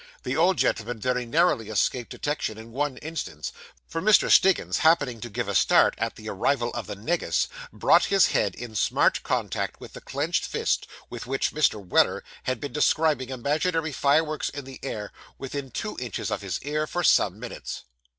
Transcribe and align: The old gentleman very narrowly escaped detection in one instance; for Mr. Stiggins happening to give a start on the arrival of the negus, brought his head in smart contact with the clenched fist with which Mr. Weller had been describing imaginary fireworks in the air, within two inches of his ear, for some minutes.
The 0.23 0.35
old 0.35 0.57
gentleman 0.57 0.97
very 0.99 1.27
narrowly 1.27 1.69
escaped 1.69 2.09
detection 2.09 2.57
in 2.57 2.71
one 2.71 2.97
instance; 2.97 3.53
for 3.87 4.01
Mr. 4.01 4.31
Stiggins 4.31 4.79
happening 4.79 5.21
to 5.21 5.29
give 5.29 5.47
a 5.47 5.53
start 5.53 5.93
on 5.99 6.09
the 6.15 6.27
arrival 6.27 6.71
of 6.73 6.87
the 6.87 6.95
negus, 6.95 7.47
brought 7.71 8.05
his 8.05 8.25
head 8.29 8.55
in 8.55 8.73
smart 8.73 9.21
contact 9.21 9.79
with 9.79 9.93
the 9.93 10.01
clenched 10.01 10.43
fist 10.45 10.87
with 11.11 11.27
which 11.27 11.51
Mr. 11.53 11.75
Weller 11.87 12.23
had 12.45 12.59
been 12.59 12.73
describing 12.73 13.29
imaginary 13.29 13.91
fireworks 13.91 14.49
in 14.49 14.65
the 14.65 14.79
air, 14.81 15.11
within 15.37 15.69
two 15.69 15.95
inches 15.99 16.31
of 16.31 16.41
his 16.41 16.59
ear, 16.63 16.87
for 16.87 17.03
some 17.03 17.39
minutes. 17.39 17.83